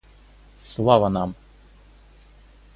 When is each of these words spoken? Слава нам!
Слава 0.69 1.09
нам! 1.09 1.35